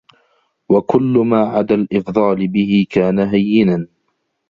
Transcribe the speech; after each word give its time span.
وَكُلُّ 0.69 1.17
مَا 1.17 1.41
عَدَا 1.45 1.75
الْإِفْضَالَ 1.75 2.47
بِهِ 2.47 2.85
كَانَ 2.89 3.19
هَيِّنًا 3.19 3.87